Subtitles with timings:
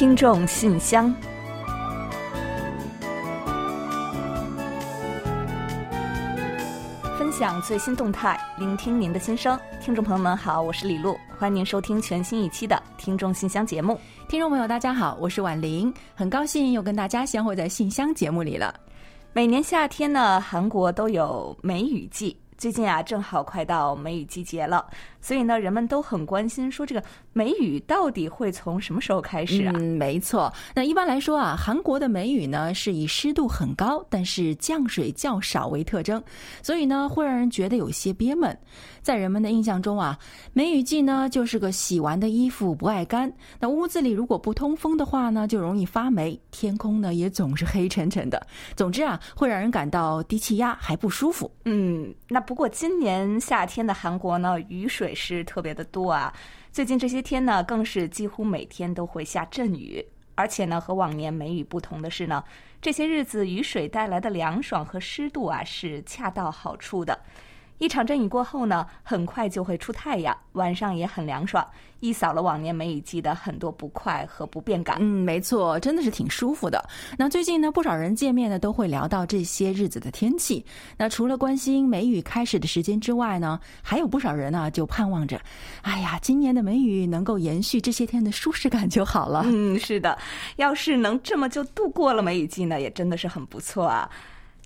[0.00, 1.14] 听众信箱，
[7.18, 9.60] 分享最新动态，聆听您的心声。
[9.78, 14.00] 听众朋友们好，我是李璐，欢迎您收听全新一期的《听众信箱》节目。
[14.26, 18.74] 听众朋友大家好，我是婉玲，很高兴又跟大家相会在信箱节目里了。
[19.34, 22.34] 每年夏天呢，韩国都有梅雨季。
[22.60, 24.84] 最近啊，正好快到梅雨季节了，
[25.18, 29.72] 所以呢，人们都很关心，说这个梅雨到底会从什么时候开始啊？
[29.76, 30.52] 嗯，没错。
[30.74, 36.22] 那一般来说啊，韩国的梅雨呢是以湿度很高，但是降水较少为特征，
[36.62, 38.54] 所以呢会让人觉得有些憋闷。
[39.02, 40.18] 在人们的印象中啊，
[40.52, 48.46] 梅雨季呢就是个洗完的衣服不爱干，那屋子里如果不通风的话呢，就容易发霉，天空呢也总是黑沉沉的。
[48.76, 51.50] 总之啊，会让人感到低气压还不舒服。
[51.64, 52.38] 嗯，那。
[52.50, 56.34] 不过今年夏天的韩国呢，雨水是特别的多啊。
[56.72, 60.04] 最近这些天呢，更是几乎每天都会下阵雨。
[60.34, 62.42] 而且呢，和往年梅雨不同的是呢，
[62.80, 67.16] 这些日子雨水带来的凉爽和湿度啊，是恰到好处的。
[67.80, 71.66] 一场阵雨过后呢，很快就会出太阳，晚上也很凉爽，
[72.00, 74.98] 一扫了往年梅雨季的很多不快和不便感。
[75.00, 76.86] 嗯，没错，真的是挺舒服的。
[77.16, 80.62] 那最近呢，不少人见面呢，都会聊到这些日子的天气。
[80.98, 85.40] 那除了关心梅雨开始的时间之外呢，还有不少人呢，就盼望着，
[85.80, 89.42] 哎呀，今年的梅雨能够延续这些天的舒适感就好了。
[89.46, 90.18] 嗯，是的，
[90.56, 94.10] 要是能这么就度过了梅雨季呢，也真的是很不错啊。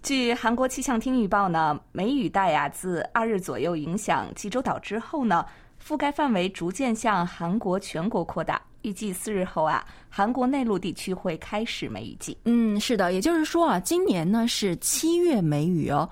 [0.05, 5.47] 据韩国气象厅预报呢，梅雨带呀自二日左右影响济州岛之后呢，
[5.83, 8.61] 覆盖范围逐渐向韩国全国扩大。
[8.83, 12.37] 预计四日后啊，韩国内陆地区会开始梅雨季。
[12.45, 16.07] 嗯，是的，也就是说啊，今年呢是七月梅雨哦。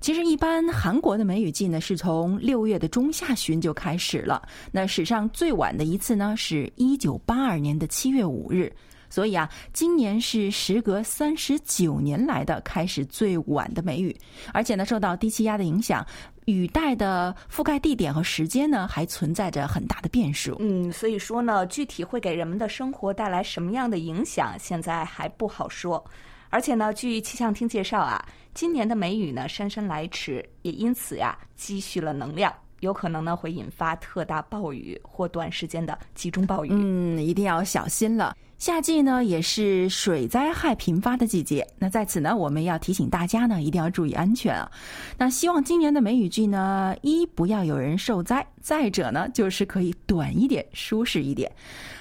[0.00, 4.42] 其实一般韩国的梅雨季呢是从六月的中下旬就开始了。
[4.72, 8.74] 那史上最晚的一次呢是一九八二年的七月五日。
[9.16, 14.14] 所以啊，今年是时隔三十九年来的开始最晚的梅雨，
[14.52, 16.06] 而且呢，受到低气压的影响，
[16.44, 20.54] 雨带的覆盖地点和时间呢，还存在着很大的变数。
[20.60, 26.04] 嗯，所以说呢，具体会给人们的生活带来什么样的影响，现在还不好说。
[26.50, 32.54] 而且呢，据气象厅介绍啊，今年的梅雨呢姗姗来迟，也因此呀积蓄了能量。
[32.80, 36.68] 有可能呢会引发特大暴雨或短时间的集中暴雨。
[36.72, 38.36] 嗯，一定要小心了。
[38.58, 41.66] 夏季呢也是水灾害频发的季节。
[41.78, 44.70] 那在此呢，我们要提醒大家呢，一定要注意安全啊。
[45.18, 51.52] 那希望今年的梅雨季呢，一不要有人受灾，再者呢就是可以短一点，舒适一点。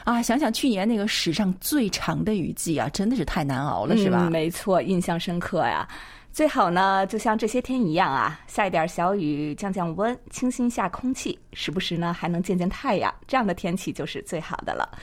[0.06, 4.30] 啊，想想去年那个史上最长的雨季啊，真的是太难熬了，是吧？
[4.30, 5.86] 没错，印象深刻呀。
[6.36, 15.00] 最好呢，就像这些天一样啊，下一点小雨，降降温，清新一下空气，时不时呢还能见见太阳，这样的天气就是最好的了。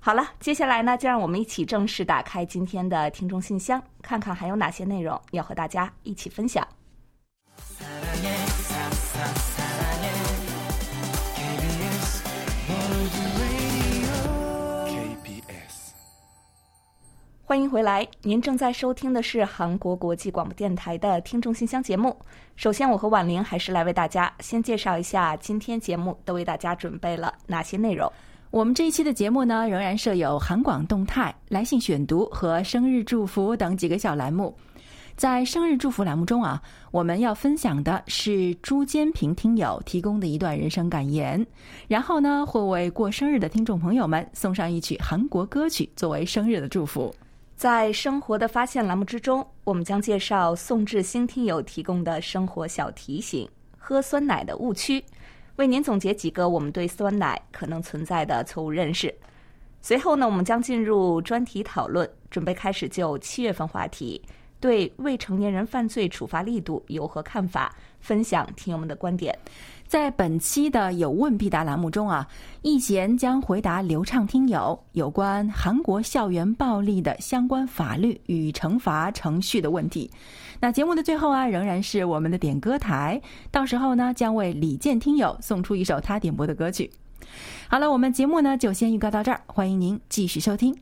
[0.00, 6.66] 好了，接下来呢，就让我们一起正式打开今天的听众信箱，看看还有哪些内容要和大家一起分享。
[17.52, 22.16] 欢迎回来，您正在收听的是韩国国际广播电台的听众信箱节目。
[22.56, 28.10] 首先，我和婉玲还是来为大家先介绍一下今天节目都为大家准备了哪些内容。
[28.50, 34.56] 我们这一期的节目呢，仍然设有韩广动态、来信选读和生日祝福等几个小栏目。
[35.14, 36.58] 在生日祝福栏目中啊，
[36.90, 41.46] 我们要分享的是朱坚平听友提供的一段人生感言，
[41.86, 47.14] 然后呢，会为过生日的听众朋友们送上一曲韩国歌曲作为生日的祝福。
[47.62, 55.00] 在生活的发现栏目之中，我们将介绍宋志新听友提供的生活小提醒：喝酸奶的误区，
[55.54, 59.14] 为您总结几个我们对酸奶可能存在的错误认识。
[59.80, 64.20] 随后呢，我们将进入专题讨论，准备开始就七月份话题
[64.58, 69.38] 对未成年人犯罪处罚力度有何看法，分享听友们的观点。
[69.92, 72.26] 在本期的有问必答栏目中啊，
[72.62, 80.10] 易贤将回答流畅听友有关韩国校园暴力的相关法律与惩罚程序的问题。
[80.58, 86.90] 那节目的最后啊，仍然是我们的点歌台，到时候呢，将为李健听友送出一首他点播的歌曲。
[87.68, 90.74] 好了，我们节目呢就先预告到这儿，欢迎您继续收听。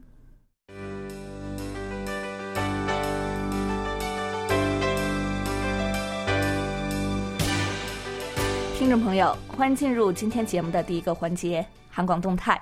[8.81, 12.59] 听众朋友，欢迎进入今天节目的第一个环节——韩广动态。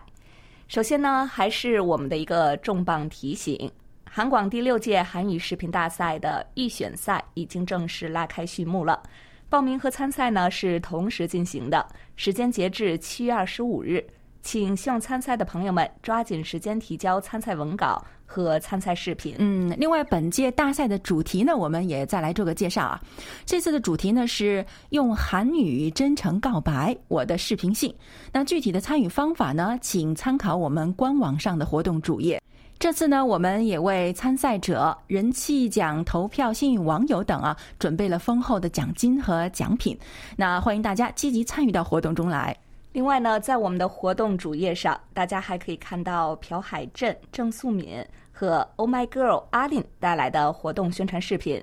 [0.66, 3.70] 首先呢，还是我们的一个重磅提醒：
[4.02, 9.00] 韩广第六届韩语视频大赛的预选赛已经正式拉开序幕了。
[9.48, 11.86] 报名和参赛呢是同时进行的，
[12.16, 14.04] 时间截至七月二十五日。
[14.42, 19.34] 请希望参赛的朋友们抓紧时间提交参赛文稿和参赛视频。
[19.38, 23.00] 嗯，另外，本届大赛的主题呢，我们也再来做个介绍啊。
[23.44, 27.94] 这次的主题呢是用韩语真诚告白我的视频信。
[28.32, 32.40] 那具体的参与方法呢，请参考我们官网上的活动主页。
[32.78, 39.98] 这次呢，我们也为参赛者、人气奖投票幸运网友等啊，准备了丰厚的奖金和奖品。
[40.36, 42.56] 那欢迎大家积极参与到活动中来。
[42.92, 51.62] 另外呢，在我们的活动主页上，大家还可以看到朴海镇、郑素敏和 Oh My Girl 阿令带来的活动宣传视频。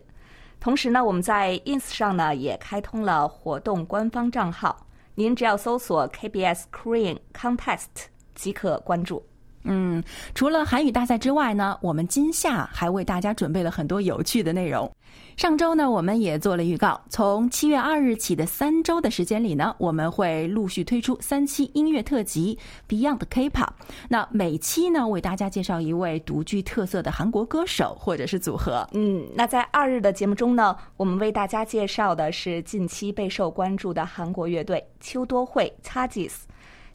[0.60, 4.86] 同时呢，我们在 Ins 上呢也开通了活动官方账号，
[5.16, 7.88] 您只要搜索 KBS Korean Contest
[8.36, 9.24] 即可关注。
[9.64, 10.04] 嗯，
[10.36, 14.90] 除了韩语大赛之外呢，我们今夏还为大家准备了很多有趣的内容。
[15.38, 23.68] 上周呢，我们也做了预告，从七月二日起的三周的时间里呢，我们会陆续推出三期音乐特辑 Beyond K-pop。
[24.08, 28.88] 那每期呢，为大家介绍一位独具特色的韩国歌手或者是组合。
[28.94, 36.44] 嗯，那在二日的节目中呢，我们为大家介绍的是近期备受关注的韩国乐队秋多会 （Chagis）。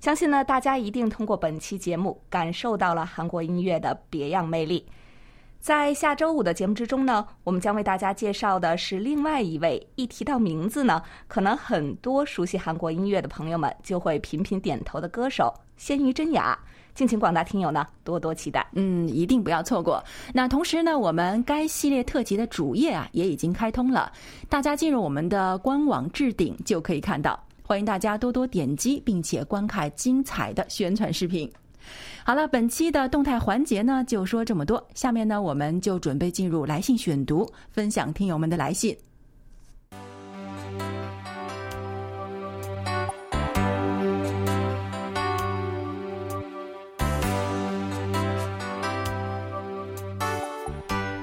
[0.01, 4.87] 相信呢，大家一定通过本期节目感受到了韩国音乐的别样魅力。
[5.61, 16.59] 在下周五的节目之中呢，我们将为大家介绍的是另外一位，一提到名字呢，可能很多熟悉韩国音乐的朋友们就会频频点头的歌手鲜于真雅。
[16.95, 18.67] 敬请广大听友呢多多期待。
[18.73, 20.03] 嗯，一定不要错过。
[20.33, 24.11] 那同时呢，我们该系列特辑的主页啊也已经开通了，
[24.49, 27.39] 大家进入我们的官网置顶就可以看到。
[27.63, 31.51] 欢迎大家多多点击，并且观看精彩的宣传视频。
[32.23, 34.87] 好了，本期的动态环节呢，就说这么多。
[34.95, 38.97] 下面呢，我们就准备进入来信选读，分享听友们的来信。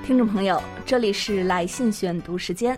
[0.03, 2.77] 听众朋友，这里是来信选读时间。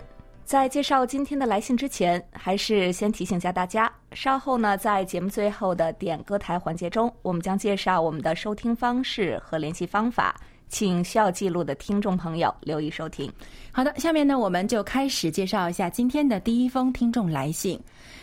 [0.50, 10.34] 在介绍今天的来信之前，还是先提醒一下大家，稍后呢，在节目最后的点歌台环节中，我们将介绍我们的收听方式和联系方法，
[10.68, 13.32] 请需要记录的听众朋友留意收听。
[13.70, 17.80] 好的，下面呢，我们就开始介绍一下今天的第一封听众来信。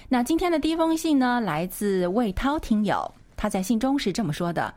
[0.09, 4.73] 那今天的第一封信呢，来自魏涛听友，他在信中是这么说的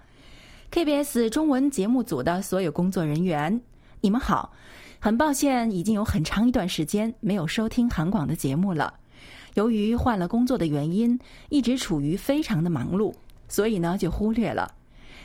[0.70, 3.60] ：“KBS 中文节目组的所有工作人员，
[4.00, 4.52] 你们好。”
[5.02, 8.92] 很抱歉，已经有很长一段时间没有收听韩广的节目了。
[9.54, 11.18] 由于换了工作的原因，
[11.48, 13.10] 一直处于非常的忙碌，
[13.48, 14.70] 所以呢就忽略了。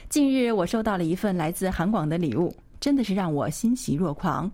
[0.07, 4.49] 近日我收到了一份来自韩广的礼物，真的是让我欣喜若狂。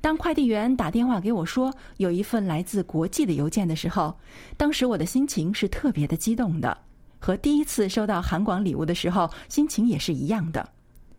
[0.00, 4.12] 当快递员打电话给我说有一份来自国际的邮件的时候，
[4.56, 6.76] 当时我的心情是特别的激动的，
[7.20, 10.68] 和第一次收到韩广礼物的时候心情也是一样的。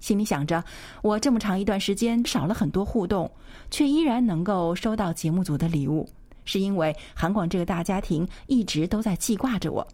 [0.07, 0.63] 心里想着，
[1.01, 3.29] 我这么长一段时间少了很多互动，
[3.69, 6.07] 却依然能够收到节目组的礼物，
[6.45, 9.85] 是因为韩广这个大家庭一直都在记挂着我。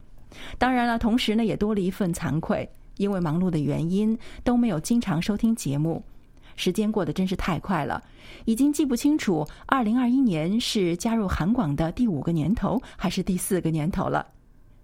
[0.60, 6.04] 当然了，同时呢也多了一份惭愧，因为忙碌的原因都没有经常收听节目。
[6.56, 8.00] 时间过得真是太快了，
[8.45, 14.24] 已经记不清楚二零二一年是加入韩广的第五个年头还是第四个年头了。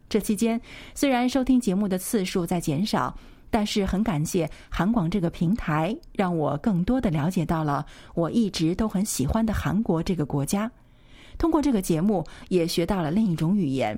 [0.10, 0.60] 这期间
[0.96, 3.16] 虽然收听节目的次数在减少。
[3.50, 10.72] 但是很感谢韩广这个平台，让我更多的了解到了我一直都很喜欢的韩国这个国家。
[11.38, 13.98] 通过这个节目，也学到了另一种语言。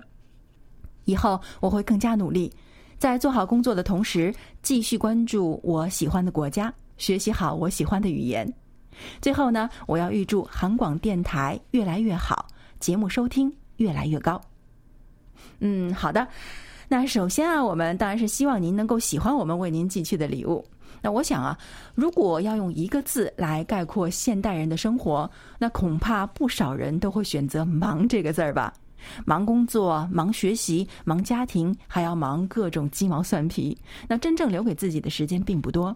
[1.06, 2.52] 以后我会更加努力，
[2.98, 8.52] 在做好工作的同时，继续关注我喜欢的国家，学习好我喜欢的语言。
[9.20, 12.48] 最后呢，我要预祝韩广电台越来越好，
[12.80, 14.40] 节目收听越来越高。
[15.60, 16.28] 嗯，好的。
[16.92, 20.62] 那首先啊，我们当然是希望您能够喜欢我们为您寄去的礼物。
[21.02, 21.58] 那我想啊，
[21.96, 28.74] 如果要用一个字来概括现代人的生活，那恐怕不少人都会选择“忙”这个字儿吧。
[29.24, 33.78] 忙工作、忙学习、忙家庭，还要忙各种鸡毛蒜皮。
[34.10, 35.96] 那真正留给自己的时间并不多。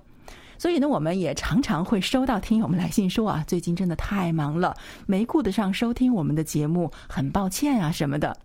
[0.57, 4.73] 所以呢，我们也常常会收到听友们来信说啊，最近真的太忙了，
[5.05, 8.37] 没顾得上收听我们的节目，很抱歉啊什么的。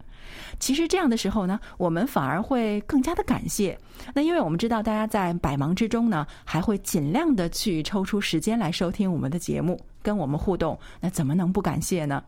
[0.59, 3.79] 其实这样的时候呢，我们反而会更加的感谢。
[4.15, 12.23] 那因为我们知道大家在百忙之中呢，还会尽量的去抽出时间来收听我们的节目，跟我们互动，那怎么能不感谢呢？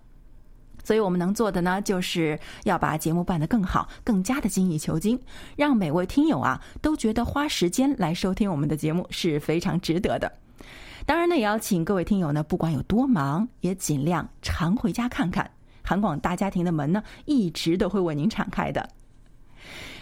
[0.84, 5.16] 所以我们能做的呢，就是要把节目办得更好，更加的精益求精，
[5.56, 10.32] 让每位听友啊都觉得花时间来收听我们的节目是非常值得的。
[11.06, 15.48] 当然呢，也要请各位听友呢，不管有多忙，也尽量常回家看看。
[15.82, 18.88] 韩广大家庭的门呢，一直都会为您敞开的。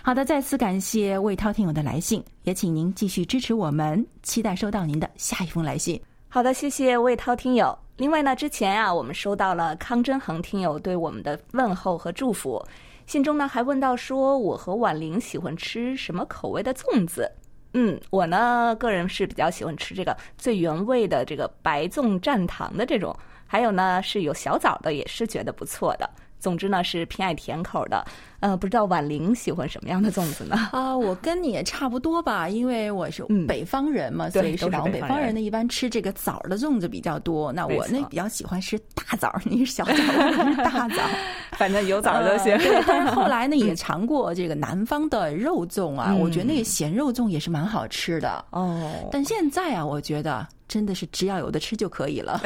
[0.02, 6.00] 好的，再次感谢魏涛听友的来信，也请您继续支持我们，期待收到您的下一封来信。
[6.28, 7.76] 好的，谢谢魏涛听友。
[7.96, 12.64] 另外呢，之前啊，我们收到了康真恒听友对我们的问候和祝福，
[13.04, 17.30] 信中呢还问到说，我和婉玲喜欢吃什么口味的粽子？
[17.74, 23.14] 嗯，我呢个人是比较喜欢吃这个最原味的这个白粽蘸糖的这种，
[23.50, 26.08] 还有呢是有小枣的，也是觉得不错的。
[26.38, 28.02] 总之呢是偏爱甜口的，
[28.38, 30.56] 呃，不知道婉玲喜欢什么样的粽子呢？
[30.72, 34.80] 啊，我跟你也差不多吧，因为我是北方人嘛，所以是吧？
[34.84, 37.52] 北方人呢一般吃这个枣的粽子比较多。
[37.52, 41.02] 那我呢比较喜欢吃大枣， 你是小枣，我是大枣，
[41.58, 42.56] 反正有枣就行。
[42.86, 49.10] 但是后来呢也尝过这个南方的肉粽啊，我觉得那个咸肉粽也是蛮好吃的哦。
[49.12, 50.46] 但现在啊，我觉得。
[50.70, 52.40] 真的是只要有的吃就可以了，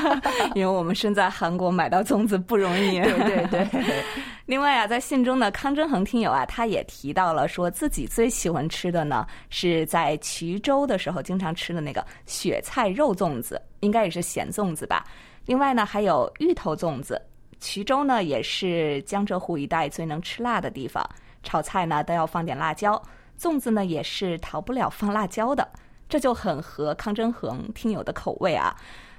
[0.54, 3.00] 因为我们身在韩国买到粽子不容易。
[3.00, 4.04] 对 对对。
[4.44, 15.06] 另外啊，在信中呢，康真恒听友啊，他也提到了说自己最喜欢吃的呢，是在衢州的时候经常吃的那个雪菜肉粽子，应该也是咸粽子吧。
[15.46, 17.18] 另外呢，还有芋头粽子。
[17.62, 21.02] 衢州呢，也是江浙沪一带最能吃辣的地方，
[21.42, 23.00] 炒菜呢都要放点辣椒，
[23.40, 25.66] 粽子呢也是逃不了放辣椒的。
[26.10, 28.76] 这就很合康真恒听友的口味啊，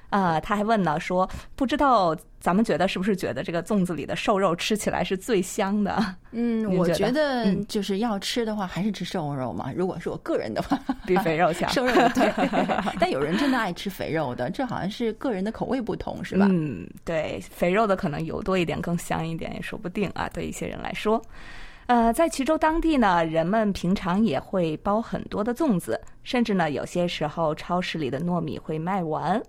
[0.09, 6.15] 啊，他还问呢，说不知道咱们觉得是不是觉得这个粽子里的瘦肉吃起来是最香的？
[6.31, 9.71] 嗯，我觉得就是要吃的话，还是吃瘦肉嘛。
[9.75, 11.69] 如果是我个人的话，比肥肉强。
[11.73, 12.31] 瘦肉对，
[12.99, 16.47] 但有人真的爱吃肥肉的，这好像是个人的口味不同，是吧？
[16.49, 20.29] 嗯，对，肥肉的可能油多一点，更香一点，也说不定啊。
[20.33, 21.21] 对一些人来说。
[21.87, 29.41] 呃，在衢州当地呢，人们平常也会包很多的粽子，甚至呢，有些时候超市里的糯米会卖完。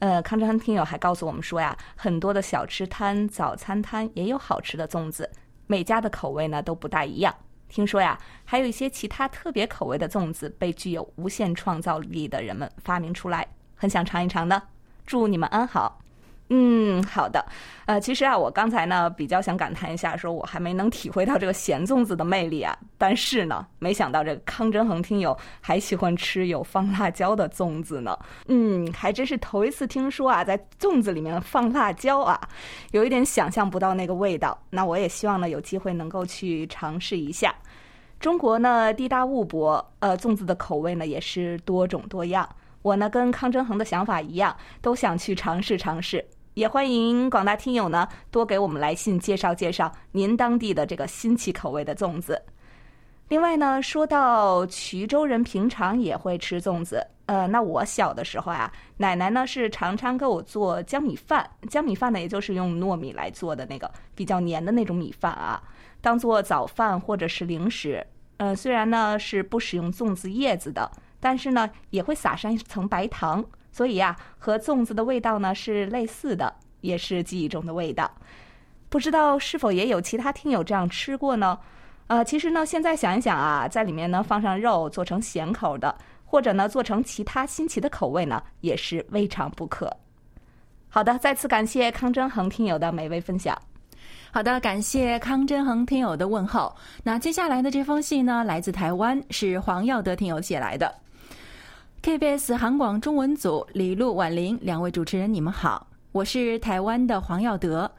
[0.00, 5.30] 呃，康真听友还告诉我们说呀，很多的小吃摊、早餐摊也有好吃的粽子，
[5.66, 7.34] 每家的口味呢都不大一样。
[7.68, 14.62] 听说呀，还有一些其他特别口味的粽子被具有无限创造力的人们发明出来，很想尝一尝呢。
[15.06, 15.98] 祝你们安好。
[16.48, 17.44] 嗯，好的。
[17.86, 22.76] 呃，其实啊，我刚才呢比较想感叹一下，说我还没能体会到这个咸粽子的魅力啊。
[22.96, 28.16] 但是呢，没想到这个康真恒听友还喜欢吃有放辣椒的粽子呢。
[28.46, 32.40] 嗯，还真是头一次听说啊，在粽子里面放辣椒啊，
[32.92, 34.56] 有一点想象不到那个味道。
[34.70, 37.54] 那我也希望呢有机会能够去尝试一下。
[38.20, 42.48] 中国呢地大物博，呃，粽子的口味呢也是多种多样。
[42.82, 46.24] 我呢跟康真恒的想法一样，都想去尝试尝试。
[46.56, 52.42] 也欢迎广大听友呢多给我们来信介绍介绍您当地的这个新奇口味的粽子。
[53.28, 65.62] 另外呢，说到衢州人平常也会吃粽子，呃，那我小的时候啊，奶奶呢是常常给我做江米饭，江米饭呢也就是用糯米来做的那个比较黏的那种米饭啊，
[66.00, 68.02] 当做早饭或者是零食。
[68.38, 73.44] 呃，虽然呢是不使用粽子叶子的，但是呢也会撒上一层白糖。
[73.76, 78.10] 所以呀，和粽子的味道呢是类似的，也是记忆中的味道。
[78.88, 81.58] 不知道是否也有其他听友这样吃过呢？
[82.06, 89.94] 呃，其实呢，现在想一想啊，在里面呢放上肉，做成咸口的，或者呢做成其他新奇的口味呢，也是未尝不可。
[90.88, 93.54] 好的，再次感谢康真恒听友的美味分享。
[94.32, 96.74] 好的，感谢康真恒听友的问候。
[97.02, 100.90] 那接下来的这封信呢，来自台湾，是黄耀德听友写来的。
[102.06, 107.90] KBS 韩广中文组李璐、婉玲两位主持人，你们好，我是台湾的黄耀德。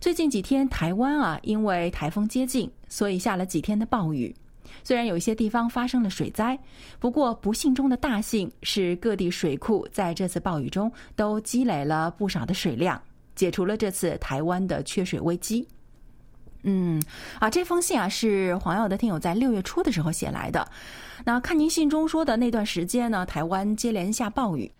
[0.00, 4.34] 最近几天，台湾啊，因为台风接近，所以下了几天的暴雨。
[4.82, 6.58] 虽然有一些地方发生了水灾，
[6.98, 13.00] 不过不幸中的大幸是，各地水库在这次暴雨中都积累了不少的水量，
[13.36, 15.64] 解除了这次台湾的缺水危机。
[16.64, 17.00] 嗯，
[17.38, 20.66] 啊，这封信啊是黄耀的听友在六月初的时候写来的。
[21.24, 24.70] 那看您信中说的那段时间呢，台湾接连下暴雨，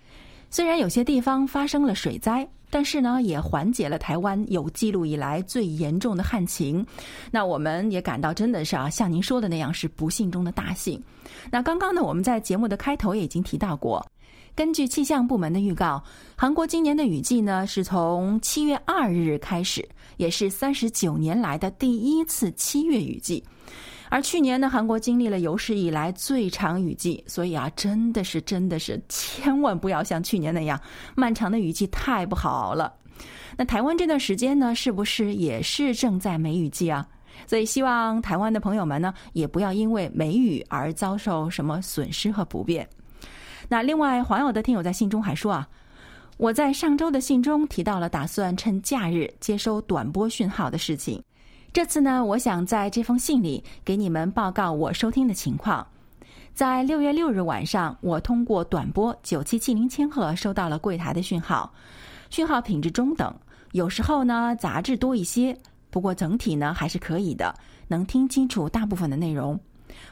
[0.51, 6.85] 虽然有些地方发生了水灾，但是呢也缓解了台湾有记录以来最严重的旱情。
[7.31, 11.01] 那我们也感到真的是啊，像您说的那样是不幸中的大幸。
[11.51, 14.05] 那刚刚呢，我们在节目的开头也已经提到过。
[14.57, 16.01] 根据气象部门的预告，
[16.37, 19.85] 韩国今年的雨季呢是从七月二日开始，
[20.17, 23.43] 也是三十九年来的第一次七月雨季。
[24.11, 30.81] 而去年呢，韩国经历了有史以来最长雨季，所以啊，真的是真的是千万不要像去年那样
[31.17, 32.95] 漫长的雨季太不好熬了。
[33.57, 37.05] 那台湾这段时间呢，是不是也是正在梅雨季啊？
[37.49, 42.89] 所以希望台湾的朋友们呢，也不要因为梅雨而遭受什么损失和不便。
[43.69, 45.69] 那另外，黄友的听友在信中还说啊，
[46.37, 51.23] 我在上周的信中提到了打算趁假日接收短波讯号的事情。
[51.73, 55.85] 这次呢，我想在这封信里给你们报告我收听的情况。
[56.55, 61.73] 在六月六日晚上，我通过短波九七七零千赫收到了柜台的讯号，
[62.31, 63.35] 讯号品质中等，
[63.73, 65.57] 有时候呢杂质多一些，
[65.91, 67.53] 不过整体呢还是可以的，
[67.89, 69.59] 能听清楚大部分的内容。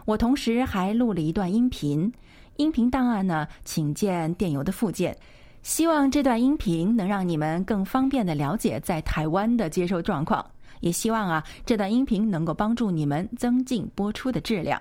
[0.05, 2.13] 我同时还录了一段音频，
[2.57, 5.17] 音频档案呢，请见电邮的附件。
[5.63, 10.45] 希望这段音频能让你们更方便的了解在台湾的接收状况，
[10.81, 14.81] 也希望啊这段音频能够帮助你们增进播出的质量。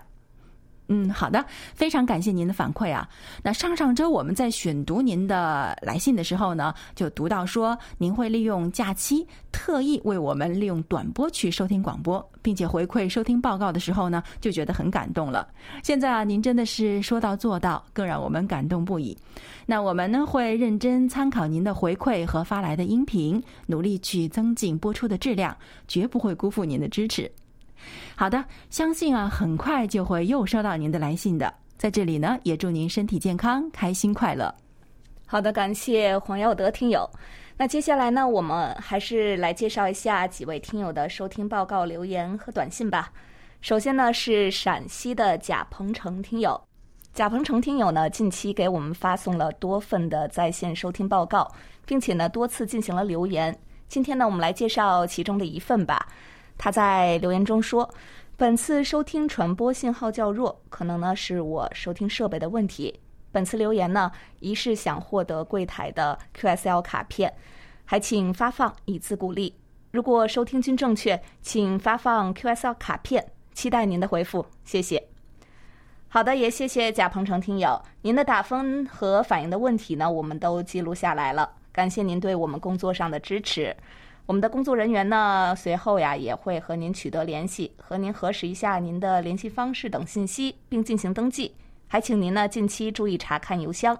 [0.93, 3.07] 嗯，好的，非常感谢您的反馈啊。
[3.41, 15.48] 那上上周我们在选读您的来信的时候呢，就读到说您会利用假期特意为我们利用短波去收听广播，并且回馈收听报告的时候呢，就觉得很感动了。
[15.81, 19.17] 现在啊，您真的是说到做到，更让我们感动不已。
[19.65, 25.55] 那我们呢会认真参考您的回馈和发来的音频，努力去增进播出的质量，
[25.88, 27.31] 绝不会辜负您的支持。
[28.15, 31.53] 好的，相信啊，很快就会又收到您的来信的。
[31.77, 34.53] 在这里呢，也祝您身体健康，开心快乐。
[35.25, 37.09] 好的，感谢黄耀德听友。
[37.57, 43.11] 那接下来呢，我们还是来介绍一下几位听友的收听报告、留言和短信吧。
[43.61, 46.59] 首先呢，是陕西的贾鹏程听友。
[47.13, 51.51] 贾鹏程听友呢，近期给我们发送了多份的在线收听报告，
[51.85, 53.55] 并且呢，多次进行了留言。
[53.88, 56.07] 今天呢，我们来介绍其中的一份吧。
[56.63, 57.89] 他在留言中说
[58.38, 63.00] ：“本次收听传播信号较弱，可能呢是我收听设备的问题。
[63.32, 67.34] 本次留言呢，一是想获得柜台的 QSL 卡片，
[67.84, 69.51] 还请发放以资鼓励。
[69.89, 73.25] 如果收听均正确，请发放 QSL 卡片，
[73.56, 75.03] 期待您的回复，谢谢。”
[76.10, 83.75] 好的，也谢谢贾鹏程听友，您的打分和反映的问题呢，我们都记录下来了，感谢您对我们工作上的支持。
[84.25, 91.53] 我们的工作人员呢，随后呀也会和您取得联系，和您核实一下您的联系方式等信息，并进行登记。
[91.88, 93.98] 还请您呢近期注意查看邮箱。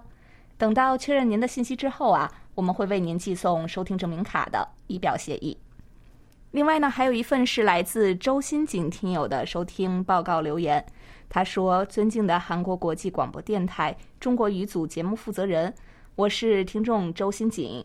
[0.56, 5.58] 等到确认您的信息之后啊，我们会为您寄送收听证明卡的，以表谢意。
[6.52, 10.82] 另外呢，还有一份是来自周新景听友的收听报告留言。
[11.28, 15.74] 他说：“尊敬的韩国国际广播电台中国语组节目负责人，
[16.14, 17.84] 我是听众周新景。”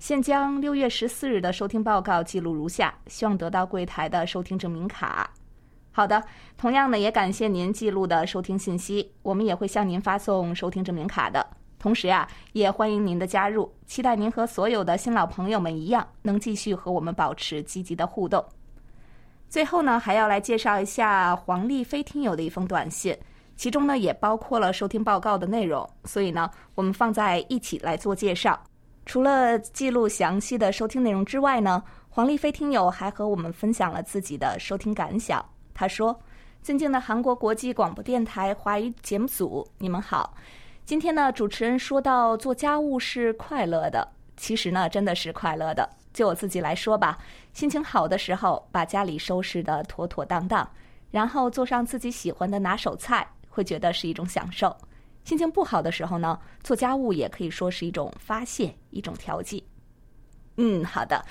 [0.00, 5.30] 现将六月十四日的收听报告记录如下，希望得到柜台的收听证明卡。
[5.92, 6.24] 好的，
[6.56, 11.46] 同样呢，也感谢您记录的收听信息，我们也会向您发送收听证明卡的。
[11.78, 18.42] 同时呀，也欢迎您的加入，期待您和所有的新老朋友们一样，能继续和我们保持积极的互动。
[19.50, 23.14] 最后呢，还要来介绍一下黄丽飞听友的一封短信，
[23.54, 28.58] 其中呢也包括了收听报告的内容，所以呢，我们放在一起来做介绍。
[29.10, 35.44] 除了记录详细的收听内容之外呢，黄丽飞听友还和我们分享了自己的收听感想。
[35.74, 36.16] 他说
[36.62, 40.32] ：“尊敬的韩国国际广播电台华语节目组，你们好。
[40.86, 45.90] 今天呢，主持人说到做家务是快乐的，其实呢，真的是快乐的。
[46.14, 47.18] 就我自己来说吧，
[47.52, 50.64] 心情好的时候，把家里收拾得妥妥当当，
[51.10, 54.72] 然后做上自己喜欢的拿手菜，会觉得是一种享受。”
[55.24, 59.64] 心情不好的时候呢，做家务也可以说是一种发泄，一种调剂。
[60.56, 61.24] 嗯，好的。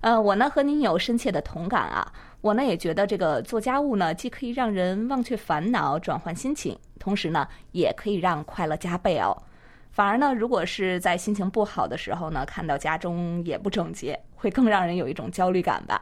[0.00, 2.12] 呃，我呢和您有深切的同感啊。
[2.40, 9.36] 我呢也觉得这个做家务呢，既可以让人忘却烦恼、转换心情，同时呢也可以让快乐加倍哦。
[9.90, 16.00] 反而呢，如果是在心情不好的时候呢，看到家中也不整洁，会更让人有一种焦虑感吧。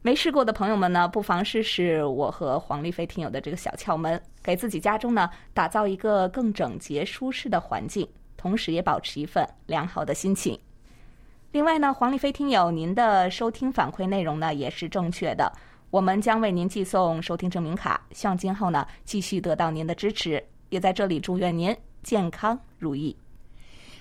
[0.00, 10.58] 没试过的朋友们呢，不妨试试我和黄丽飞听友的这个小窍门，给自己家中呢打造一个更整洁、舒适的环境，同时也保持一份良好的心情。
[11.50, 15.52] 另外呢，黄丽飞听友，您的收听反馈内容呢也是正确的，
[15.90, 23.14] 我们将为您寄送收听证明卡，希望今后呢继续得到您的支持，也在这里祝愿您健康如意。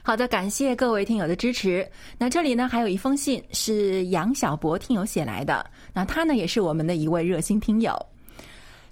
[0.07, 1.85] 好的，感谢各位听友的支持。
[2.17, 5.69] 那这里呢，还有一封信是杨小博听友写来的。
[5.91, 7.93] 那他呢，也是我们的一位热心听友。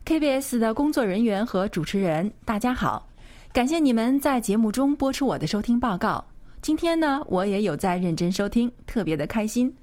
[0.06, 3.08] KBS 的工作人员和主持人，大家好，
[3.54, 6.22] 感谢你们在节目中播出我的收听报告。
[6.62, 9.74] 今天呢，我也有在认真收听，特别的开心。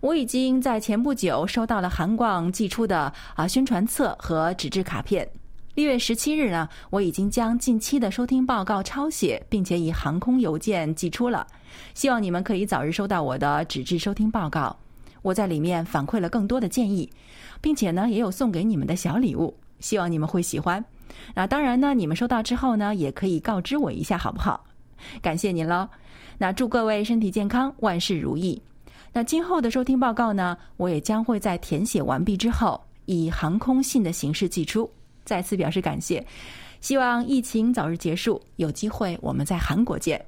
[0.00, 5.28] 我已经在前不久收到了韩广寄出的啊宣传册和纸质卡片。
[5.80, 11.46] 六月十七日呢，我已经将近期的收听报告抄写，并且以航空邮件寄出了。
[11.94, 14.76] 希望你们可以早日收到我的纸质收听报告。
[15.22, 17.10] 我在里面反馈了更多的建议，
[17.62, 20.84] 并且呢，也有送给你们的小礼物，希望你们会喜欢。
[21.34, 24.62] 那当然呢，你们收到之后呢，也可以告知我一下，好不好？
[25.22, 25.88] 感谢您喽。
[26.36, 28.60] 那祝各位身体健康，万事如意。
[29.14, 34.90] 那今后的收听报告呢，我也将会在填写完毕之后，以航空信的形式寄出。
[35.30, 36.26] 再次表示感谢，
[36.80, 40.20] 希望疫情早日结束，有机会我们在韩国见。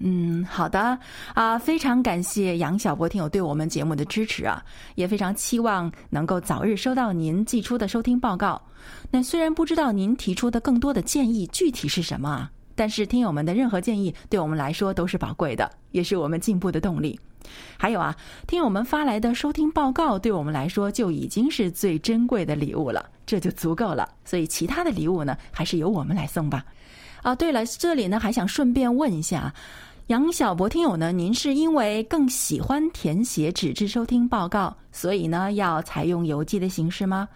[0.00, 0.98] 嗯，好的
[1.32, 4.62] 啊，非常感谢杨晓博听友对我们节目的支持啊，
[4.94, 8.60] 也非常期望能够早日收到您寄出的收听报告。
[9.10, 17.18] 那虽然不知道您提出的更多的建议具体是什么啊，但是听友们的任何建议对我们来说都是宝贵的，也是我们进步的动力。
[17.76, 18.14] 还有啊，
[18.46, 24.08] 听友们发来的收听报告对我们来说就已经是最珍贵的礼物了，这就足够了。
[24.24, 26.64] 所以其他的礼物呢，还是由我们来送吧。
[27.22, 29.52] 啊，对了，这里呢还想顺便问一下，
[30.08, 37.28] 杨小博听友呢，您是因为更喜欢填写纸质收听报告，所以呢要采用邮寄的形式吗？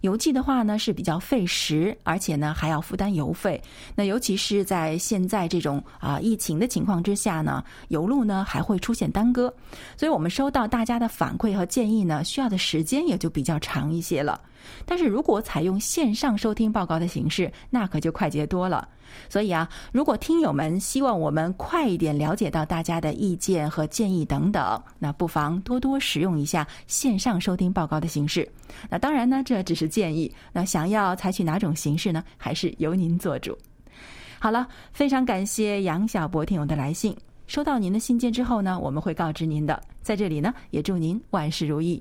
[0.00, 3.60] 邮寄的话呢是比较费时，而且呢还要负担邮费。
[3.94, 9.52] 那尤其是在现在这种啊疫情的情况之下呢，邮路呢还会出现耽搁，
[9.96, 14.40] 所以我们收到大家的反馈和建议呢，需要的时间也就比较长一些了。
[14.84, 18.88] 但是如果采用线上收听报告的形式，那可就快捷多了。
[19.28, 28.48] 所以啊，如果听友们希望我们快一点了解到大家的意见和建议等等，那不妨多多使用一下线上收听报告的形式。
[28.88, 30.32] 那当然呢，这只是建议。
[30.52, 32.22] 那想要采取哪种形式呢？
[32.36, 33.58] 还是由您做主。
[34.38, 37.16] 好了，非常感谢杨小博听友的来信。
[37.48, 39.82] 收到您的信件之后呢，我们会告知您的。
[40.02, 42.00] 在这里呢，也祝您万事如意。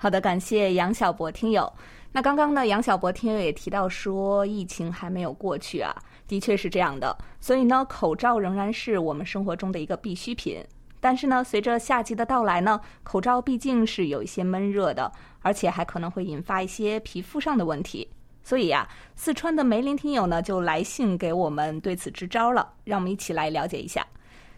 [0.00, 1.70] 好的，感谢杨小博听友。
[2.12, 5.92] 那刚刚呢，杨小博听友也提到说，疫情还没有过去啊，
[6.28, 7.18] 的确是这样的。
[7.40, 10.64] 所以呢，口罩仍然是我们生活中的一个必需品。
[11.00, 15.10] 但是呢，随着夏季的到来呢，口罩毕竟是有一些闷热的，
[15.42, 18.08] 而且还可能会引发一些皮肤上的问题。
[18.44, 24.06] 所以呀，四川的梅林听友呢就来信给我们对此支招了，让我们一起来了解一下。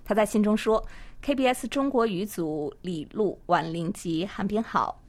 [0.05, 0.85] 他在信中说
[1.25, 5.00] ：“KBS 中国语组李璐、婉玲及韩冰好。”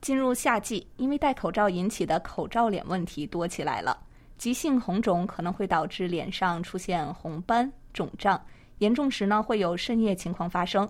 [0.00, 3.98] 进入夏季，因为戴口罩引起的口罩脸问题多起来了。
[4.38, 8.42] 急性红肿可能会导致脸上出现红斑、肿胀，
[8.78, 10.88] 严重时呢会有渗液情况发生。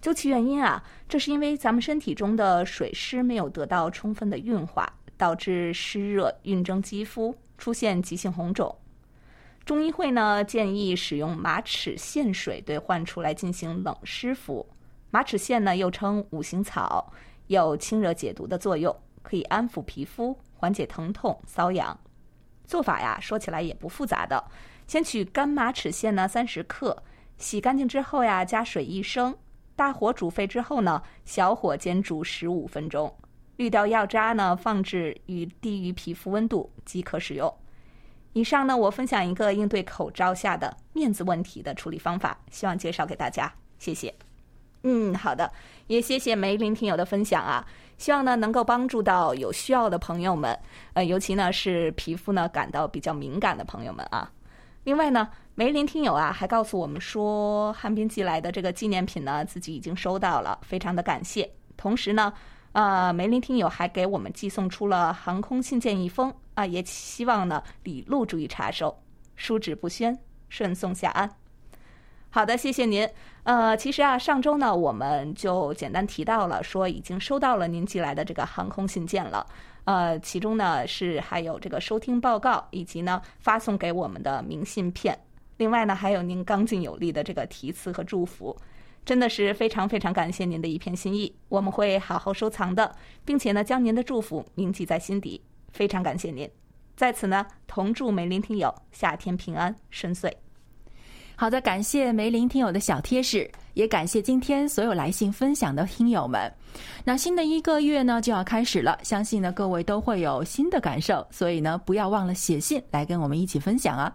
[0.00, 8.74] 究其原因啊，这是因为咱们身体中的水湿没有得到充分的运化，导致湿热蕴蒸肌肤，出现急性红肿。
[9.64, 14.66] 中医会呢建议使用马齿苋水对患处来进行冷湿敷。
[15.10, 17.12] 马齿苋呢又称五行草。
[17.58, 21.98] 有清热解毒的作用，可以安抚皮肤，缓解疼痛、瘙痒。
[22.64, 24.42] 做法呀，说起来也不复杂的。
[24.86, 27.02] 先取干马齿苋呢三十克，
[27.38, 29.36] 洗干净之后呀，加水一升，
[29.74, 33.12] 大火煮沸之后呢，小火煎煮十五分钟，
[33.56, 37.52] 滤掉药渣呢，放置于低于皮肤温度即可使用。
[38.32, 44.14] 以上呢，我分享一个应对口罩下的面子问题的处理方法，希望介绍给大家，谢谢。
[44.82, 45.52] 嗯，好的，
[45.88, 47.66] 也谢谢梅林听友的分享啊，
[47.98, 50.58] 希望呢能够帮助到有需要的朋友们，
[50.94, 54.30] 呃，尤其呢是皮肤呢感到比较敏感的朋友们啊。
[54.84, 61.48] 另外呢，梅林听友啊还告诉我们说，汉斌寄来的这个纪念品呢自己已经收到了，非常的感谢。
[61.76, 62.32] 同时呢，
[62.72, 68.98] 呃，梅林听友还给我们寄送出了航空信件一封啊，也希望呢李璐注意查收，
[69.36, 71.30] 书纸不宣，顺送下安。
[72.30, 73.06] 好的，谢谢您。
[73.50, 79.44] 呃，其实啊，上周呢，我们就简单提到了，说已经收到了您寄来的这个航空信件了。
[79.86, 85.18] 呃，其中呢是还有这个收听报告，以及呢发送给我们的明信片。
[85.56, 88.56] 另外呢，还有您刚劲有力的这个题词和祝福，
[89.04, 95.42] 真的是非常非常感谢您的一片心意，我们会好好收藏的，并且呢将您的祝福铭记在心底。
[95.72, 96.48] 非常感谢您，
[96.94, 100.36] 在此呢同祝美林听友夏天平安顺遂。
[101.40, 106.52] 好的，感谢梅林听友的小贴士，也感谢今天所有来信分享的听友们。
[107.02, 114.14] 那新的一个月呢就要开始了，相信呢各位都会有新的感受，所以呢不要忘了写信来跟我们一起分享啊。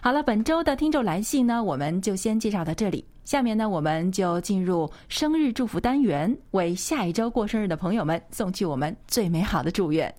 [0.00, 10.10] 好了，本周的听众来信呢我们就先介绍到这里，下面呢我们就进入生日祝福单元，为下一周过生日的朋友们送去我们最美好的祝愿。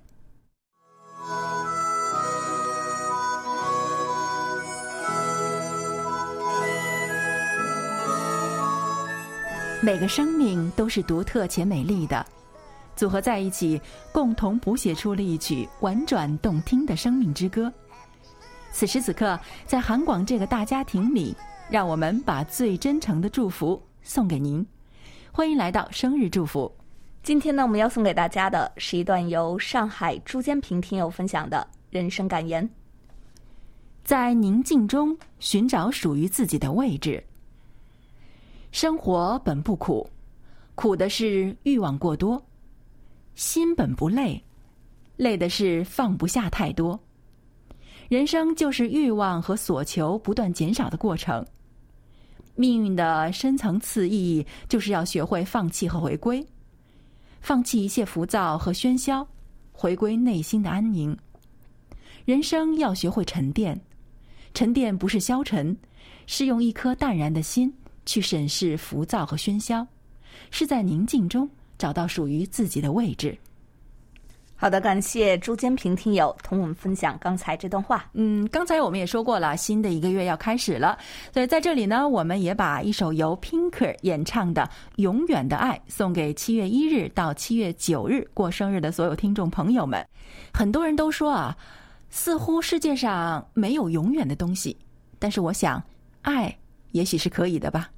[9.81, 12.25] 每个生命都是独特且美丽的，
[12.97, 17.71] 组合在一起，共同谱写出了一曲婉转动听的生命之歌。
[18.73, 21.33] 此时此刻，在韩广这个大家庭里，
[21.69, 24.65] 让我们把最真诚的祝福送给您。
[25.31, 26.69] 欢迎来到生日祝福。
[27.23, 32.69] 今天呢，我们要送给大家的是一段由上海朱坚平听友分享的人生感言：
[34.03, 37.23] 在宁静中寻找属于自己的位置。
[38.71, 40.07] 生活本不苦，
[40.75, 42.43] 苦的是欲望过多。
[43.35, 44.41] 心本不累，
[45.17, 46.99] 累的是放不下太多。
[48.09, 51.45] 人生就是欲望和所求不断减少的过程。
[52.55, 56.45] 命运的深层次意义，就是要学会放弃和回归，
[57.39, 59.25] 放弃一切浮躁和喧嚣，
[59.71, 61.17] 回归内心的安宁。
[62.25, 63.79] 人生要学会沉淀，
[64.53, 65.75] 沉淀不是消沉，
[66.27, 67.73] 是用一颗淡然的心
[68.09, 69.85] 去审视浮躁和喧嚣，
[70.49, 73.37] 是在宁静中找到属于自己的位置。
[74.55, 78.09] 好的，感谢朱坚平听友同我们分享刚才这段话。
[78.13, 80.97] 嗯，刚才我们也说过了，新的一个月要开始了，
[81.31, 84.63] 所以在这里呢，我们也把一首由 Pinker 演唱的
[84.95, 90.03] 《永远的爱》送给七月一日到七月九日过生日的所有听众朋友们。
[90.51, 91.55] 很多人都说啊，
[92.09, 94.75] 似乎世界上没有永远的东西，
[95.19, 95.81] 但是我想，
[96.23, 96.53] 爱
[96.91, 97.89] 也许是可以的吧。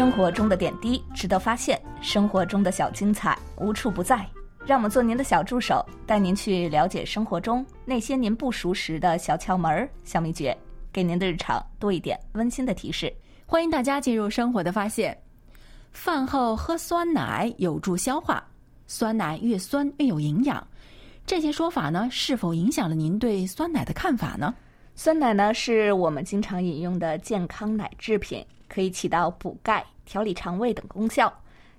[0.00, 4.26] 生活中的点滴值得发现，生活中的小精彩无处不在。
[4.64, 10.56] 让我们做您的小助手，带您去了解生活中那些您不熟识的小窍门、小秘诀，
[10.90, 13.12] 给您的日常多一点温馨的提示。
[13.44, 15.14] 欢迎大家进入生活的发现。
[15.92, 18.42] 饭后喝酸奶有助消化，
[18.86, 20.66] 酸奶越酸越有营养。
[21.26, 24.54] 这些说法呢，是否影响了您对酸奶的看法呢？
[24.94, 28.42] 酸奶呢，是我们经常饮用的健康奶制品。
[28.72, 31.32] 可以起到补钙、调理肠胃等功效，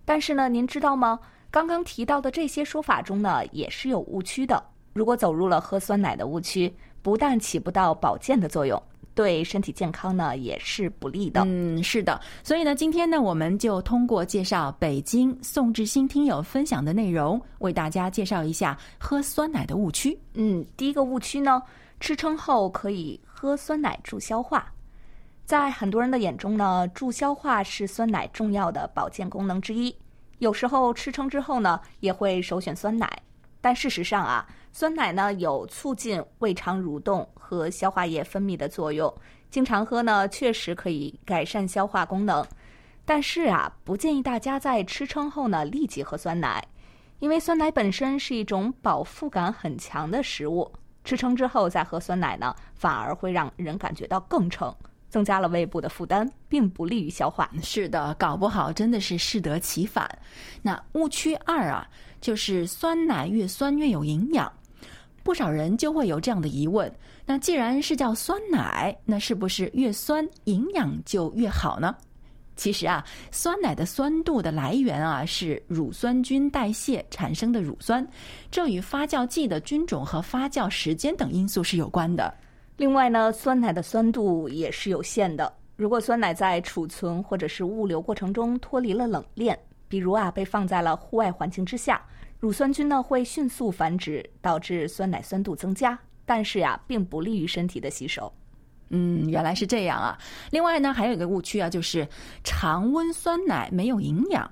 [0.03, 1.17] 但是呢，您知道吗？
[1.49, 4.61] 刚刚提到的这些说法中呢，也是有误区的。
[4.93, 8.81] 如果走入了喝酸奶的误区，不但起不到保健的作用，
[9.15, 11.43] 对身体健康呢也是不利的。
[11.45, 12.19] 嗯，是的。
[12.43, 20.17] 所以呢，今天呢，我们就通过介绍北京宋志新听友分享的内容，为大家介绍一下喝酸奶的误区。
[20.33, 21.61] 嗯，第一个误区呢，
[21.99, 24.71] 吃撑后可以喝酸奶助消化。
[25.51, 29.93] 在很多人的眼中呢，助消化是酸奶重要的保健功能之一。
[30.37, 33.21] 有时候吃撑之后呢，也会首选酸奶。
[33.59, 39.13] 但事实上啊，酸奶呢有促进胃肠蠕动和消化液分泌的作用。
[39.49, 42.47] 经常喝呢，确实可以改善消化功能。
[43.03, 46.65] 但是啊，不建议大家在吃撑后呢立即喝酸奶，
[47.19, 50.71] 因为酸奶本身是一种饱腹感很强的食物。
[51.03, 54.73] 吃撑之后再喝酸奶呢，反而会让人感觉到更撑。
[55.11, 57.51] 增加了胃部的负担，并不利于消化。
[57.61, 60.09] 是的，搞不好真的是适得其反。
[60.61, 61.85] 那误区二啊，
[62.21, 64.51] 就是酸奶越酸越有营养。
[65.21, 66.91] 不少人就会有这样的疑问：
[67.25, 71.93] 那既然是叫酸奶，那是不是越酸营养就越好呢？
[72.55, 78.07] 其实啊，酸奶的酸度的来源啊是乳酸菌代谢产生的乳酸，
[78.49, 82.33] 这与发酵剂的菌种和发酵时间等因素是有关的。
[82.77, 85.51] 另外呢，酸奶的酸度也是有限的。
[85.75, 89.57] 如果酸奶在储存或者是物流过程中脱离了冷链，
[89.87, 92.03] 比如啊被放在了户外环境之下，
[92.39, 95.97] 乳酸菌呢会迅速繁殖，导致酸奶酸度增加。
[96.25, 98.31] 但是呀，并不利于身体的吸收。
[98.89, 100.17] 嗯，原来是这样啊。
[100.49, 102.07] 另外呢，还有一个误区啊，就是
[102.43, 104.49] 常温酸奶没有营养。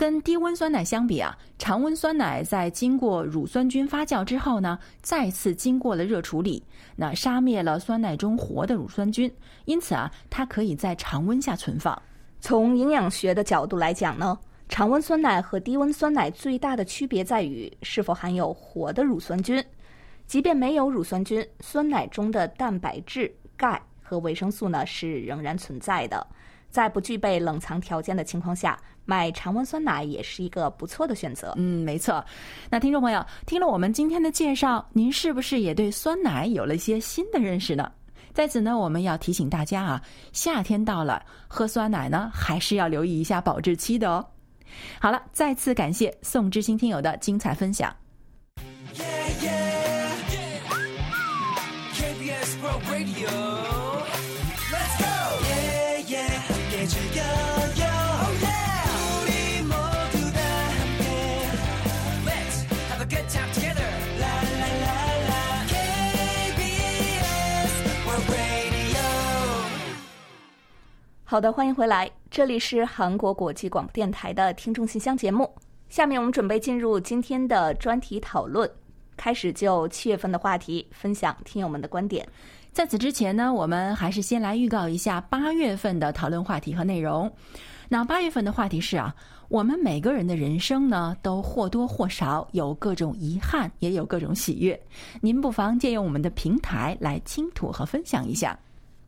[0.00, 6.64] 跟低温酸奶相比啊，常温酸奶在经过乳酸菌发酵之后呢，再次经过了热处理，
[6.96, 9.30] 那杀灭了酸奶中活的乳酸菌，
[9.66, 12.00] 因此啊，它可以在常温下存放。
[12.40, 14.38] 从营养学的角度来讲呢，
[14.70, 19.62] 常温酸奶和低温酸奶最大的区别在于是否含有活的乳酸菌。
[20.26, 26.26] 即便没有乳酸菌，酸奶中的蛋白质、钙和维生素呢是仍然存在的。
[26.70, 28.78] 在不具备冷藏条件的情况下，
[29.10, 31.52] 买常温酸奶也是一个不错的选择。
[31.56, 32.24] 嗯，没错。
[32.70, 37.90] 那听众朋友，听了我们今天的介绍，您是不是也对酸奶有了一些新的认识呢？
[38.32, 40.00] 在此呢，我们要提醒大家啊，
[40.32, 44.24] 夏天到了，喝酸奶呢还是要留意一下保质期的哦。
[45.00, 47.92] 好了，再次感谢宋之心听友的精彩分享。
[71.30, 75.48] 好的，欢迎回来，这里是韩国国际广播电台的听众信箱节目。
[75.88, 78.68] 下面我们准备进入今天的专题讨论，
[79.16, 82.26] 开始就七月份的话题分享听友们的观点。
[82.72, 87.32] 在此之前呢，我们还是先来预告一下八月份的讨论话题和内容。
[87.88, 89.14] 那八月份的话题是啊，
[89.48, 94.76] 我们每个人的人生呢，都或多或少有各种遗憾，也有各种喜悦。
[95.20, 98.58] 您不妨借用我们的平台来倾吐和分享一下。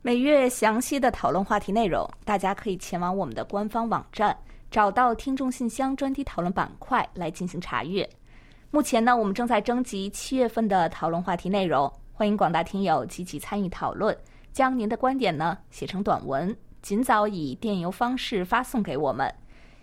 [0.05, 4.37] 每月详细的讨论话题内容，大家可以前往我们的官方网站，
[4.69, 8.07] 找到听众信箱专题讨论板块来进行查阅。
[8.69, 11.89] 目前呢，我们正在征集七月份的讨论话题内容。
[12.11, 14.13] 欢迎广大听友积极参与讨论，
[14.51, 19.33] 将您的观点呢写成短文，尽早以电邮方式发送给我们。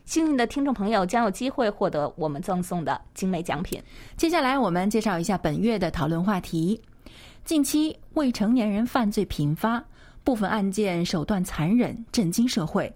[0.04, 3.82] 幸运的听众朋友将有机会获得我们赠送的精美奖品。
[4.18, 6.78] 接下来，我们介绍一下本月的讨论话题：
[7.42, 9.82] 近期未成年人犯罪频发，
[10.24, 12.92] 部分案件手段残忍，震惊社会。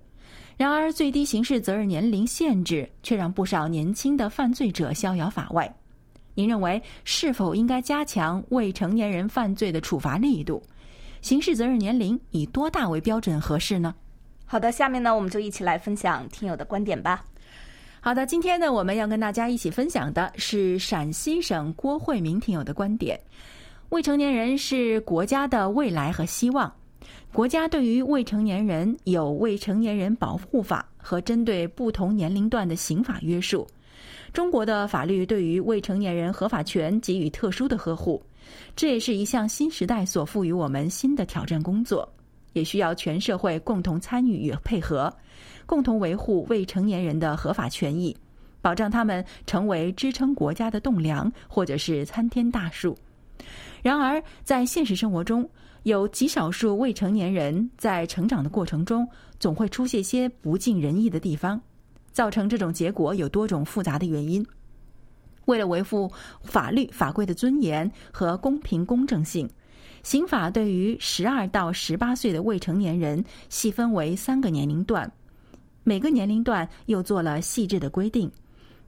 [0.56, 5.74] 然而，最低刑事责任年龄限制却让不少年轻的犯罪者逍遥法外。
[6.34, 10.62] 您认为是否应该加强未成年人犯罪的处罚力度？
[11.22, 13.94] 刑事责任年龄以多大为标准合适呢？
[14.44, 17.24] 好的，下面呢我们就一起来分享听友的观点吧。
[18.00, 23.18] 好的，今天呢我们要跟大家一起分享的是陕西省郭慧明听友的观点：
[23.88, 26.70] 未成年人是国家的未来和希望，
[27.34, 33.66] 国家对于未成年人有未成年人保护法和针对不同年龄段的刑法约束。
[34.32, 38.22] 中国的法律对于未成年人合法权给予特殊的呵护，
[38.76, 42.08] 这也是一项新时代所赋予我们新的挑战工作，
[42.52, 45.12] 也需要全社会共同参与与配合，
[45.66, 48.16] 共同维护未成年人的合法权益，
[48.62, 52.96] 保障他们成为支撑国家的栋梁或者是参天大树。
[53.82, 55.46] 然而，在现实生活中，
[55.84, 61.60] 有极少数未成年人在成长的过程中，总会出现些不尽人意的地方。
[62.10, 64.46] 造成这种结果有多种复杂的原因。
[65.46, 66.10] 为了维护
[66.42, 69.50] 法律法规的尊严和公平公正性，
[70.02, 75.12] 刑法对于十二到十八岁的未成年人细分为三个年龄段，
[75.82, 78.30] 每个年龄段又做了细致的规定。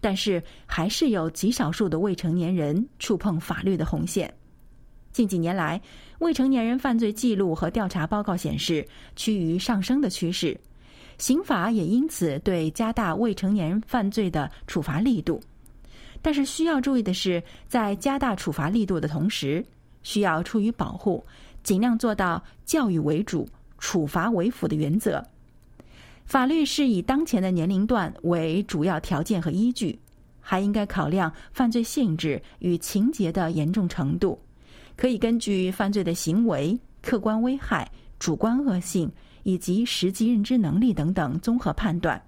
[0.01, 4.33] 但是，还是有极少数的未成年人触碰法律的红线。
[5.11, 5.81] 近几年来，
[6.19, 10.59] 未成年人犯罪记录和调查报告显示趋于上升的趋势。
[11.19, 15.41] 刑法也因此对加大未成年人犯罪的处罚力度，
[16.21, 19.65] 但是需要注意的是，在加大处罚力度的同时，
[20.03, 21.25] 需要出于保护，
[21.63, 23.49] 尽量做到教育为主、
[23.79, 25.25] 处罚为辅的原则。
[26.27, 29.99] 法律是以当前的年龄段为主要条件和依据，
[30.41, 34.39] 还应该考量犯罪性质与情节的严重程度，
[34.97, 39.11] 可以根据犯罪的行为、客观危害、主观恶性。
[39.49, 42.21] 以及实际认知能力等等综合判断，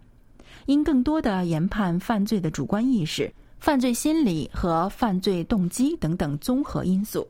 [0.66, 3.28] 应更多的研判犯罪的主观意识、
[3.58, 7.26] 犯罪心理和犯罪动机等等综合因素。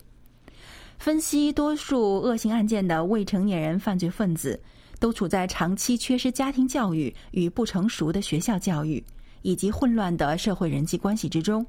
[0.98, 4.60] 分析多数恶性案件的未成年人犯罪分子，
[5.00, 9.02] 都处在长期缺失家庭教育与不成熟的学校教育，
[9.40, 11.64] 以及混乱的社会人际关系之中。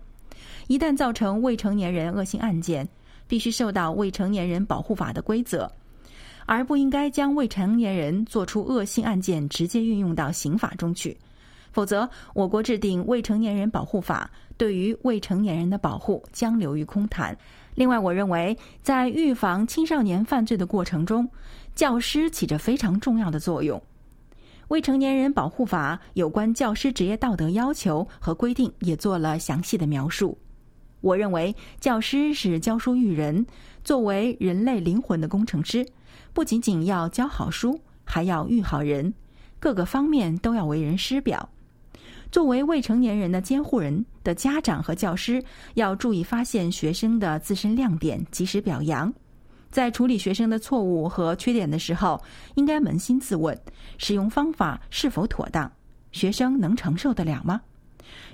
[0.67, 2.85] 一旦造成未成年人恶性案件，
[3.29, 5.71] 必须受到未成年人保护法的规则。
[6.45, 11.15] 而不应该将未成年人做出恶性案件直接运用到刑法中去，
[11.71, 17.37] 否则我国制定未成年人保护法对于未成年人的保护将流于空谈。
[17.75, 21.29] 另外，我认为在预防青少年犯罪的过程中，
[21.75, 23.79] 教师起着非常重要的作用。
[24.69, 30.35] 未成年人保护法有关教师职业道德要求和规定也做了详细的描述。
[31.01, 33.45] 我认为教师是教书育人，
[33.83, 35.85] 作为人类灵魂的工程师。
[36.33, 39.13] 不仅仅要教好书，还要育好人，
[39.59, 41.49] 各个方面都要为人师表。
[42.31, 49.11] 作为未成年人的监护人的家长和教师，要注意发现学生的自身亮点，及时表扬。
[49.71, 52.21] 在处理学生的错误和缺点的时候，
[52.55, 53.59] 应该扪心自问：
[53.97, 55.71] 使用方法是否妥当？
[56.11, 57.61] 学生能承受得了吗？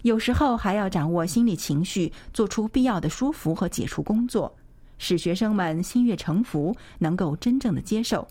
[0.04, 4.54] 有时候还要掌握心理情绪，做出必要的说服和解除工作。
[4.98, 8.26] 使学生们心悦诚服，能够真正的接受，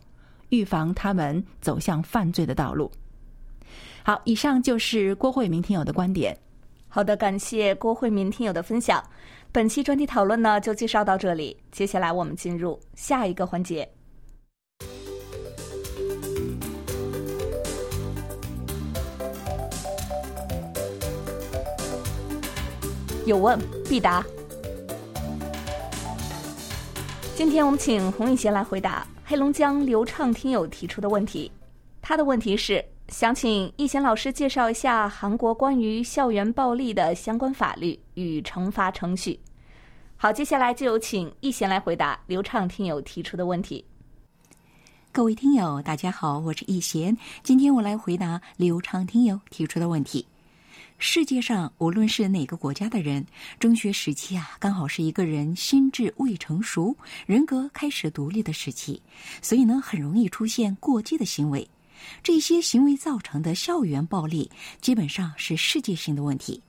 [0.48, 2.90] 预防他们走向犯罪的道路。
[4.02, 6.36] 好，以上就是郭慧明听友的观点。
[6.88, 9.02] 好的，感谢郭慧明听友的分享。
[9.52, 11.56] 本期专题讨论呢，就介绍到这里。
[11.70, 13.88] 接下来我们进入下一个环节。
[23.26, 23.58] 有问
[23.88, 24.24] 必答。
[27.34, 31.50] 今天我们请洪一贤来回答黑龙江流畅听友提出的问题。
[32.02, 39.40] 他的问题是想请一贤老师介绍一下韩国关于校园暴力的相关法律与惩罚程序。
[40.16, 43.82] 好，接下来就有请一贤来回答流畅听友提出的问题。
[45.10, 47.16] 各位听友，大家好，我是易贤。
[47.42, 50.26] 今天我来回答刘畅听友提出的问题。
[50.98, 53.26] 世界上无论是哪个国家的人，
[53.58, 59.02] 中学时期啊，刚好是一个人心智未成熟、人格开始独立的时期，
[59.42, 61.68] 所以呢，很容易出现过激的行为。
[62.22, 66.62] 这些行为造成的校园暴力，基本上是世界性的问题。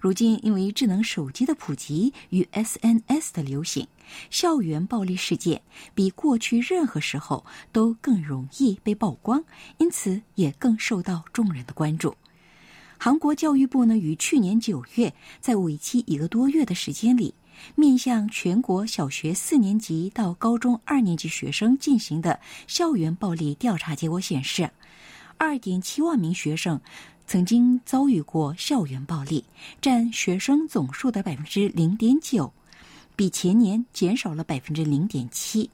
[0.00, 3.86] 如今，因为智能手机的普及与 SNS 的流行，
[4.30, 5.60] 校园暴力事件
[5.94, 9.44] 比过去任何时候都更容易被曝光，
[9.78, 12.16] 因此也更受到众人的关注。
[12.98, 17.34] 韩国教育部呢，于去年九月，在为期一个多月的时间里，
[17.74, 24.68] 面向全国小学四年级到高中二年级学生进行的校园暴力调查结果显示，
[25.36, 26.80] 二点七万名学生。
[27.28, 29.44] 曾经遭遇过校园暴力，
[29.80, 32.52] 占学生总数的百分之零点九，
[33.16, 35.68] 比前年减少了百分之零点七。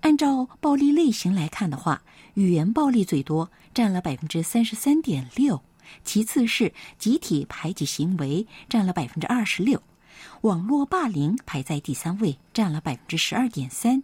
[0.00, 2.02] 按照暴力类型来看的话，
[2.34, 5.58] 语言暴力最多，占了百分之三十三点六，
[6.04, 9.82] 其次是集体排挤行为，占了百分之二十六，
[10.42, 14.02] 网络霸凌排在第三位，占了百分之十二点三，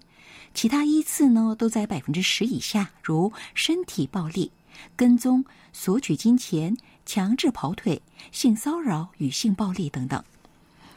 [0.54, 4.50] 其他依次呢都在百分之十以下，如身体暴力。
[4.96, 6.74] 跟踪、索取金钱、
[7.04, 8.00] 强制跑腿、
[8.32, 10.24] 性骚扰与性暴力等等，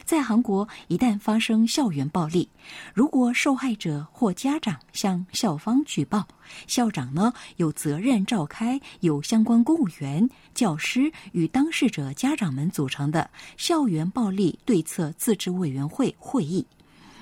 [0.05, 2.49] 在韩国，一旦发生校园暴力，
[2.93, 6.27] 如果受害者或家长向校方举报，
[6.67, 16.65] 校长呢有责任召开由相关公务员、教师与当事者家长们组成的校园暴力对策自治委员会会议，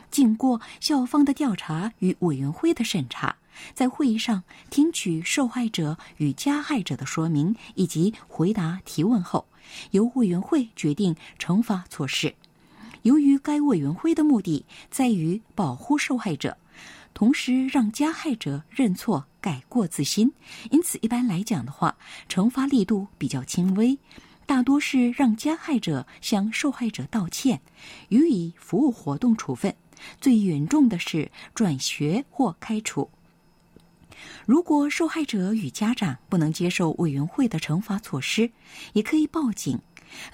[0.10, 3.36] 经过校方的调查与委员会的审查。
[3.76, 9.46] 在会议上听取受害者与加害者的说明以及回答提问后，
[9.92, 12.34] 由委员会决定惩罚措施。
[13.04, 16.58] 由于该委员会的目的在于保护受害者，
[17.14, 20.32] 同时让加害者认错改过自新，
[20.70, 21.98] 因此一般来讲的话，
[22.30, 23.98] 惩罚力度比较轻微，
[24.46, 27.60] 大多是让加害者向受害者道歉，
[28.10, 29.76] 予以服务活动处分，
[30.20, 33.10] 最严重的是转学或开除。
[34.46, 38.52] 如果受害者与家长不能接受委员会的惩罚措施，
[38.94, 39.80] 也可以报警。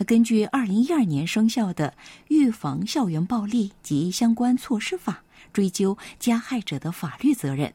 [0.05, 1.89] 根据二零一二年生效的
[2.27, 5.13] 《预防校园暴力及相关措施法》，
[5.53, 7.73] 追究加害者的法律责任。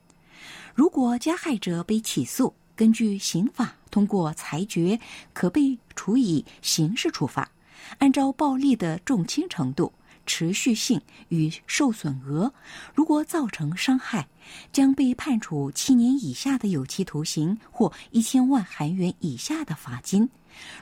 [0.75, 4.99] 如果加害者被起诉，根据刑法通过裁决，
[5.33, 7.51] 可被处以刑事处罚，
[7.99, 9.93] 按照暴力的重轻程度。
[10.27, 12.53] 持续性与受损额，
[12.95, 14.29] 如果造成伤害，
[14.73, 20.27] 将被判处七年以下的有期徒刑或一千万韩元以下的罚金；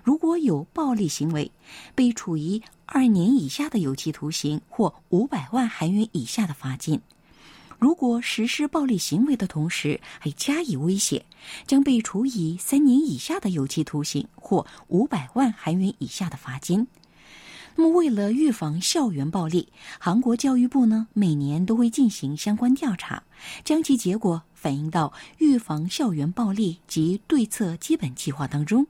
[0.02, 1.50] 如果有暴力行为，
[1.94, 6.98] 被处以二年以下的有期徒刑或五百万韩元以下的罚金；
[7.78, 11.24] 如果实施暴力行为的同时还加以威胁，
[11.66, 16.86] 将被处以三年以下的有期徒刑或五百万韩元以下的罚金。
[17.76, 23.22] 那么，为了预防校园暴力，韩国教育部呢每年都会进行相关调查，
[23.64, 28.86] 将其结果反映到预防校园暴力及对策基本计划当中。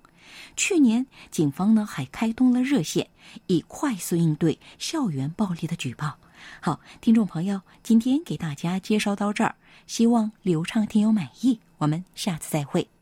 [0.56, 3.08] 去年，警方呢还开通了热线，
[3.46, 6.18] 以快速应对校园暴力的举报。
[6.60, 9.54] 好，听众朋友，今天给大家介绍到这儿，
[9.86, 11.60] 希望流畅听友满意。
[11.78, 12.99] 我们下次再会。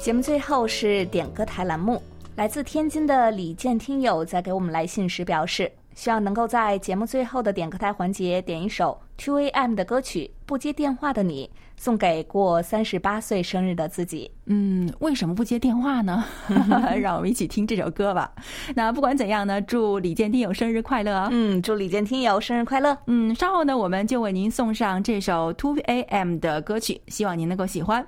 [0.00, 2.00] 节目最后是点歌台栏目，
[2.36, 11.50] 来自天津的李健听友在给我们来信时表示，希望能够在节目最后的点歌台环节点一首 Two A.M 的歌曲《不接电话的你》。
[11.80, 14.30] 送给过三十八岁生日的自己。
[14.44, 16.22] 嗯，为什么不接电话呢？
[17.00, 18.30] 让我们一起听这首歌吧。
[18.74, 22.98] 那不管怎样呢，祝李健听友生日快乐嗯，祝李健听友生日快乐。
[23.06, 28.06] 嗯，稍后呢，我们就为您送上这首 Two A.M 的歌曲，希望您能够喜欢。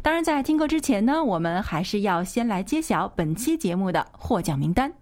[0.00, 4.92] 当然，在听歌之前呢，我们还是要先来揭晓本期节目的获奖名单。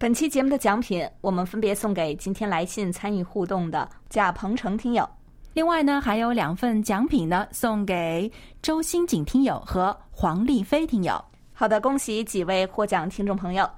[0.00, 5.06] 本期节目的奖品，我们分别送给今天来信参与互动的贾鹏程听友。
[5.52, 8.32] 另外呢，还有两份奖品呢，送给
[8.62, 11.22] 周新锦听友和黄丽飞听友。
[11.52, 13.68] 好的，恭喜几位获奖听众朋友。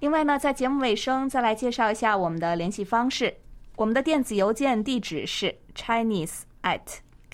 [0.00, 3.34] 另外呢，在节目尾声再来介绍一下我们的联系方式。
[3.76, 6.82] 我们的电子邮件地址是 chinese at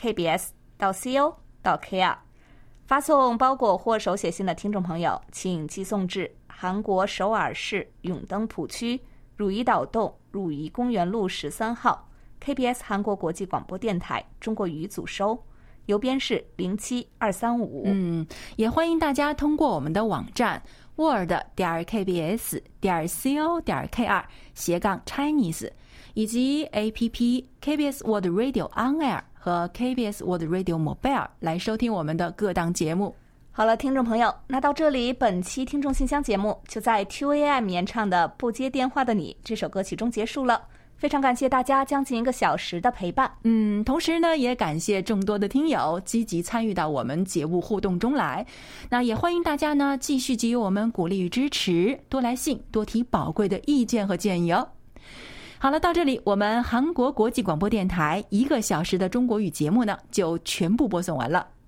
[0.00, 2.16] kbs 到 co 到 kr。
[2.86, 6.32] 发送包裹或手写信的听众朋友，请寄送至。
[6.58, 8.98] 韩国首尔市永登浦区
[9.36, 12.08] 汝矣岛洞汝矣公园路十三号
[12.42, 15.38] ，KBS 韩国国际广播电台中国语组收。
[15.84, 17.82] 邮编是零七二三五。
[17.84, 18.26] 嗯，
[18.56, 20.60] 也欢迎大家通过我们的网站
[20.96, 25.70] word 点 kbs 点 co 点 kr 斜杠 Chinese，
[26.14, 33.14] 以及 A P P KBS World Radio On Air 和 KBS World Radio Mobile 来收听我们的各档节目。
[33.56, 40.60] 好了，听众朋友，那到这里，本期听众信箱节目就在 2AM 演唱的《不接电话的你》这首歌曲中结束了。
[40.98, 43.32] 非常感谢大家将近一个小时的陪伴。
[43.44, 48.44] 嗯，同时呢，也感谢众多的听友积极参与到我们节目互动中来。
[48.90, 54.68] 那也欢迎大家呢继续给予我们鼓励与支持，多来信，多提宝贵的意见和建议哦。
[55.58, 61.55] 好了，到这里，我们韩国国际广播电台一个小时的中国语节目呢，就全部播送完了。